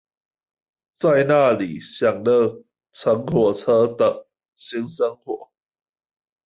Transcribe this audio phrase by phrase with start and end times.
[0.97, 5.51] 在那裡享樂乘火車的新生活